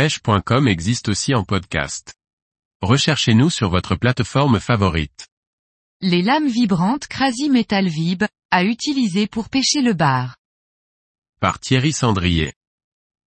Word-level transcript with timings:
pêche.com 0.00 0.66
existe 0.66 1.10
aussi 1.10 1.34
en 1.34 1.44
podcast. 1.44 2.14
Recherchez-nous 2.80 3.50
sur 3.50 3.68
votre 3.68 3.96
plateforme 3.96 4.58
favorite. 4.58 5.28
Les 6.00 6.22
lames 6.22 6.48
vibrantes 6.48 7.06
Crazy 7.06 7.50
Metal 7.50 7.86
Vib, 7.86 8.24
à 8.50 8.64
utiliser 8.64 9.26
pour 9.26 9.50
pêcher 9.50 9.82
le 9.82 9.92
bar. 9.92 10.38
Par 11.38 11.60
Thierry 11.60 11.92
Sandrier. 11.92 12.54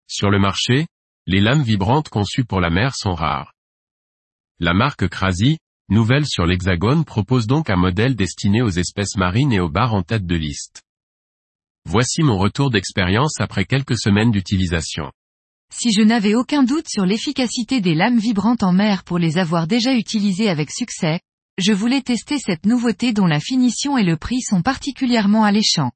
Sur 0.08 0.32
le 0.32 0.40
marché, 0.40 0.88
les 1.28 1.42
lames 1.42 1.62
vibrantes 1.62 2.10
conçues 2.10 2.44
pour 2.44 2.60
la 2.60 2.72
mer 2.72 2.96
sont 2.96 3.14
rares. 3.14 3.54
La 4.60 4.74
marque 4.74 5.08
Crazy, 5.08 5.60
nouvelle 5.90 6.26
sur 6.26 6.48
l'Hexagone 6.48 7.06
propose 7.06 7.46
donc 7.46 7.70
un 7.70 7.78
modèle 7.78 8.16
destiné 8.16 8.64
aux 8.64 8.72
espèces 8.72 9.16
marines 9.16 9.54
et 9.54 9.60
aux 9.60 9.70
bars 9.70 9.94
en 9.94 10.02
tête 10.02 10.26
de 10.26 10.36
liste. 10.36 10.82
Voici 11.86 12.24
mon 12.24 12.40
retour 12.40 12.72
d'expérience 12.72 13.40
après 13.42 13.66
quelques 13.66 14.00
semaines 14.00 14.32
d'utilisation. 14.32 15.12
Si 15.76 15.92
je 15.92 16.04
n'avais 16.04 16.36
aucun 16.36 16.62
doute 16.62 16.88
sur 16.88 17.04
l'efficacité 17.04 17.82
des 17.82 17.96
lames 17.96 18.20
vibrantes 18.20 18.62
en 18.62 18.74
mer 18.74 19.04
pour 19.04 19.18
les 19.18 19.40
avoir 19.40 19.66
déjà 19.66 19.96
utilisées 19.96 20.48
avec 20.48 20.70
succès, 20.70 21.20
je 21.58 21.74
voulais 21.74 22.04
tester 22.04 22.38
cette 22.38 22.68
nouveauté 22.68 23.12
dont 23.12 23.26
la 23.26 23.40
finition 23.40 23.98
et 23.98 24.04
le 24.04 24.16
prix 24.16 24.42
sont 24.42 24.62
particulièrement 24.62 25.44
alléchants. 25.44 25.92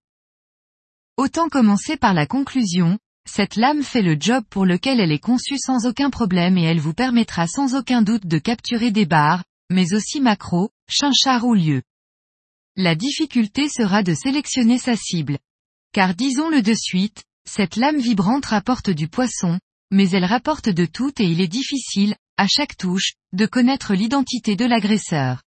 Autant 1.16 1.48
commencer 1.48 1.96
par 1.96 2.16
la 2.16 2.26
conclusion, 2.26 2.98
cette 3.30 3.56
lame 3.56 3.84
fait 3.84 4.02
le 4.02 4.18
job 4.20 4.44
pour 4.50 4.66
lequel 4.66 5.00
elle 5.00 5.12
est 5.12 5.20
conçue 5.20 5.60
sans 5.60 5.86
aucun 5.86 6.10
problème 6.10 6.58
et 6.58 6.64
elle 6.64 6.80
vous 6.80 6.96
permettra 6.96 7.46
sans 7.46 7.76
aucun 7.76 8.02
doute 8.02 8.26
de 8.26 8.40
capturer 8.40 8.90
des 8.90 9.06
bars, 9.06 9.44
mais 9.70 9.94
aussi 9.94 10.22
macros, 10.22 10.72
chinchards 10.90 11.46
ou 11.46 11.54
lieux. 11.54 11.84
La 12.76 12.96
difficulté 12.96 13.70
sera 13.70 14.02
de 14.02 14.16
sélectionner 14.16 14.80
sa 14.80 14.96
cible. 14.96 15.38
Car 15.94 16.16
disons-le 16.16 16.64
de 16.64 16.74
suite, 16.74 17.24
cette 17.48 17.76
lame 17.76 18.00
vibrante 18.00 18.46
rapporte 18.46 18.90
du 18.90 19.08
poisson, 19.08 19.60
mais 19.92 20.10
elle 20.10 20.26
rapporte 20.26 20.70
de 20.70 20.86
tout 20.86 21.12
et 21.22 21.26
il 21.26 21.42
est 21.42 21.48
difficile, 21.48 22.16
à 22.38 22.48
chaque 22.48 22.78
touche, 22.78 23.14
de 23.34 23.46
connaître 23.46 23.94
l'identité 23.94 24.56
de 24.56 24.66
l'agresseur. 24.66 25.44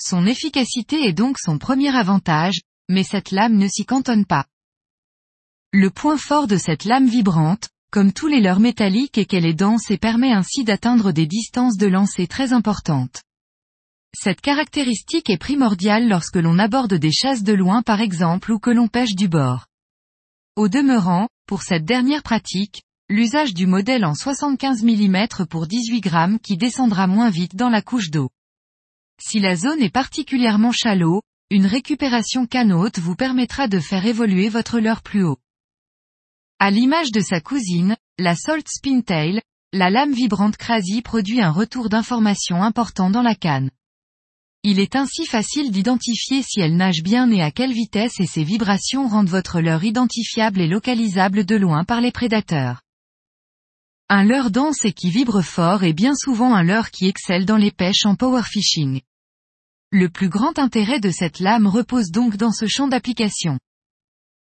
Son 0.00 0.26
efficacité 0.26 1.06
est 1.06 1.12
donc 1.12 1.38
son 1.38 1.58
premier 1.58 1.94
avantage, 1.96 2.60
mais 2.88 3.04
cette 3.04 3.30
lame 3.30 3.56
ne 3.56 3.68
s'y 3.68 3.84
cantonne 3.84 4.26
pas. 4.26 4.46
Le 5.72 5.90
point 5.90 6.18
fort 6.18 6.46
de 6.46 6.56
cette 6.56 6.84
lame 6.84 7.08
vibrante, 7.08 7.68
comme 7.90 8.12
tous 8.12 8.26
les 8.26 8.40
leurres 8.40 8.60
métalliques 8.60 9.18
est 9.18 9.24
qu'elle 9.24 9.46
est 9.46 9.54
dense 9.54 9.90
et 9.90 9.98
permet 9.98 10.32
ainsi 10.32 10.64
d'atteindre 10.64 11.12
des 11.12 11.26
distances 11.26 11.76
de 11.76 11.86
lancer 11.86 12.26
très 12.26 12.52
importantes. 12.52 13.22
Cette 14.16 14.40
caractéristique 14.40 15.30
est 15.30 15.38
primordiale 15.38 16.08
lorsque 16.08 16.36
l'on 16.36 16.58
aborde 16.58 16.94
des 16.94 17.12
chasses 17.12 17.42
de 17.42 17.52
loin 17.52 17.82
par 17.82 18.00
exemple 18.00 18.52
ou 18.52 18.58
que 18.58 18.70
l'on 18.70 18.88
pêche 18.88 19.14
du 19.14 19.28
bord. 19.28 19.66
Au 20.56 20.68
demeurant, 20.68 21.28
pour 21.46 21.62
cette 21.62 21.84
dernière 21.84 22.22
pratique, 22.22 22.82
l'usage 23.10 23.52
du 23.52 23.66
modèle 23.66 24.04
en 24.06 24.14
75 24.14 24.82
mm 24.82 25.26
pour 25.50 25.66
18 25.66 26.00
grammes 26.00 26.38
qui 26.38 26.56
descendra 26.56 27.06
moins 27.06 27.28
vite 27.28 27.54
dans 27.54 27.68
la 27.68 27.82
couche 27.82 28.10
d'eau. 28.10 28.30
Si 29.20 29.40
la 29.40 29.56
zone 29.56 29.82
est 29.82 29.92
particulièrement 29.92 30.72
shallow, 30.72 31.20
une 31.50 31.66
récupération 31.66 32.46
canote 32.46 32.98
vous 32.98 33.14
permettra 33.14 33.68
de 33.68 33.78
faire 33.78 34.06
évoluer 34.06 34.48
votre 34.48 34.80
leurre 34.80 35.02
plus 35.02 35.22
haut. 35.22 35.38
À 36.58 36.70
l'image 36.70 37.12
de 37.12 37.20
sa 37.20 37.40
cousine, 37.40 37.96
la 38.18 38.34
Salt 38.34 38.66
Spintail, 38.68 39.42
la 39.72 39.90
lame 39.90 40.14
vibrante 40.14 40.56
Crazy 40.56 41.02
produit 41.02 41.42
un 41.42 41.50
retour 41.50 41.90
d'information 41.90 42.62
important 42.62 43.10
dans 43.10 43.22
la 43.22 43.34
canne. 43.34 43.70
Il 44.62 44.80
est 44.80 44.96
ainsi 44.96 45.26
facile 45.26 45.70
d'identifier 45.70 46.42
si 46.42 46.60
elle 46.60 46.76
nage 46.76 47.02
bien 47.02 47.30
et 47.30 47.42
à 47.42 47.50
quelle 47.50 47.72
vitesse 47.72 48.18
et 48.18 48.26
ses 48.26 48.44
vibrations 48.44 49.08
rendent 49.08 49.28
votre 49.28 49.60
leurre 49.60 49.84
identifiable 49.84 50.62
et 50.62 50.68
localisable 50.68 51.44
de 51.44 51.56
loin 51.56 51.84
par 51.84 52.00
les 52.00 52.12
prédateurs. 52.12 52.83
Un 54.10 54.22
leurre 54.22 54.50
dense 54.50 54.84
et 54.84 54.92
qui 54.92 55.08
vibre 55.08 55.40
fort 55.40 55.82
est 55.82 55.94
bien 55.94 56.14
souvent 56.14 56.54
un 56.54 56.62
leurre 56.62 56.90
qui 56.90 57.06
excelle 57.06 57.46
dans 57.46 57.56
les 57.56 57.70
pêches 57.70 58.04
en 58.04 58.16
power 58.16 58.42
fishing. 58.42 59.00
Le 59.90 60.10
plus 60.10 60.28
grand 60.28 60.58
intérêt 60.58 61.00
de 61.00 61.10
cette 61.10 61.40
lame 61.40 61.66
repose 61.66 62.10
donc 62.10 62.36
dans 62.36 62.52
ce 62.52 62.66
champ 62.66 62.86
d'application. 62.86 63.58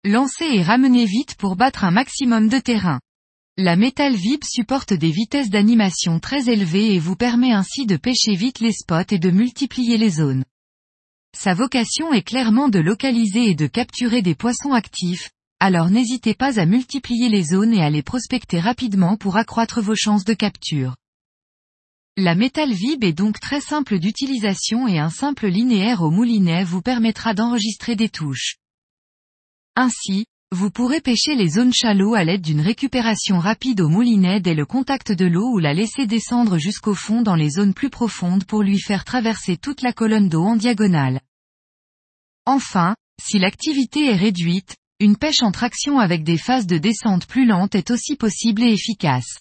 Lancez 0.05 0.45
et 0.45 0.63
ramenez 0.63 1.07
vite 1.07 1.35
pour 1.35 1.57
battre 1.57 1.83
un 1.83 1.91
maximum 1.91 2.49
de 2.49 2.59
terrain. 2.59 3.01
La 3.57 3.75
Metal 3.75 4.15
Vib 4.15 4.45
supporte 4.45 4.93
des 4.93 5.11
vitesses 5.11 5.51
d'animation 5.51 6.21
très 6.21 6.49
élevées 6.49 6.95
et 6.95 7.01
vous 7.01 7.17
permet 7.17 7.53
ainsi 7.53 7.85
de 7.85 7.97
pêcher 7.97 8.37
vite 8.37 8.61
les 8.61 8.73
spots 8.73 9.11
et 9.11 9.19
de 9.19 9.31
multiplier 9.31 9.99
les 9.99 10.11
zones. 10.11 10.45
Sa 11.37 11.55
vocation 11.55 12.13
est 12.13 12.23
clairement 12.23 12.69
de 12.69 12.79
localiser 12.79 13.51
et 13.51 13.55
de 13.57 13.67
capturer 13.67 14.23
des 14.23 14.37
poissons 14.37 14.73
actifs, 14.73 15.31
alors 15.61 15.91
n'hésitez 15.91 16.35
pas 16.35 16.61
à 16.61 16.67
multiplier 16.67 17.29
les 17.29 17.43
zones 17.43 17.75
et 17.75 17.83
à 17.83 17.91
les 17.91 18.03
prospecter 18.03 18.61
rapidement 18.61 19.17
pour 19.17 19.37
accroître 19.37 19.81
vos 19.81 19.97
chances 19.97 20.25
de 20.25 20.35
capture. 20.35 20.95
La 22.17 22.35
Metal 22.35 22.73
Vib 22.73 23.05
est 23.05 23.13
donc 23.13 23.41
très 23.41 23.61
simple 23.61 23.99
d'utilisation 23.99 24.89
et 24.89 24.99
un 24.99 25.11
simple 25.11 25.47
linéaire 25.47 26.03
au 26.03 26.11
moulinet 26.11 26.65
vous 26.65 26.83
permettra 26.83 27.35
d'enregistrer 27.35 27.97
des 27.97 28.09
touches. 28.09 28.57
Ainsi, 29.77 30.27
vous 30.51 30.71
pourrez 30.71 31.01
pêcher 31.01 31.35
les 31.35 31.49
zones 31.49 31.73
shallow 31.73 32.15
à 32.15 32.25
l'aide 32.25 32.41
d'une 32.41 32.61
récupération 32.61 33.39
rapide 33.39 33.81
au 33.81 33.89
moulinet 33.89 34.41
dès 34.41 34.55
le 34.55 34.65
contact 34.65 35.13
de 35.13 35.27
l'eau 35.27 35.49
ou 35.53 35.59
la 35.59 35.75
laisser 35.75 36.07
descendre 36.07 36.59
jusqu'au 36.59 36.95
fond 36.95 37.23
dans 37.23 37.37
les 37.37 37.51
zones 37.51 37.75
plus 37.75 37.91
profondes 37.91 38.45
pour 38.45 38.63
lui 38.63 38.81
faire 38.81 39.05
traverser 39.05 39.57
toute 39.57 39.83
la 39.83 39.93
colonne 39.93 40.29
d'eau 40.29 40.43
en 40.43 40.57
diagonale. 40.57 41.21
Enfin, 42.47 42.97
si 43.23 43.39
l'activité 43.39 44.07
est 44.07 44.17
réduite, 44.17 44.75
une 45.01 45.17
pêche 45.17 45.45
en 45.45 45.53
traction 45.53 46.01
avec 46.01 46.25
des 46.25 46.39
phases 46.39 46.67
de 46.67 46.77
descente 46.77 47.27
plus 47.27 47.47
lentes 47.47 47.77
est 47.77 47.93
aussi 47.93 48.17
possible 48.17 48.65
et 48.65 48.73
efficace. 48.73 49.39